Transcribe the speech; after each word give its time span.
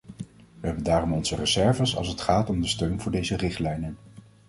We 0.59 0.65
hebben 0.67 0.83
daarom 0.83 1.13
onze 1.13 1.35
reserves 1.35 1.95
als 1.97 2.07
het 2.07 2.21
gaat 2.21 2.49
om 2.49 2.61
de 2.61 2.67
steun 2.67 3.01
voor 3.01 3.11
deze 3.11 3.35
richtlijnen. 3.37 3.97